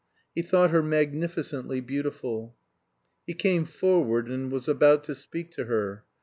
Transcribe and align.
He 0.33 0.41
thought 0.41 0.71
her 0.71 0.81
magnificently 0.81 1.79
beautiful. 1.79 2.55
He 3.27 3.35
came 3.35 3.65
forward 3.65 4.29
and 4.31 4.51
was 4.51 4.67
about 4.67 5.03
to 5.03 5.13
speak 5.13 5.51
to 5.51 5.65
her. 5.65 6.05